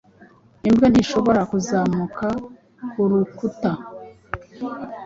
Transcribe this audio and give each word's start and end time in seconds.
Imbwa 0.67 0.87
ntishobora 0.89 1.41
kuzamuka 1.51 2.27
kurukuta 2.91 3.71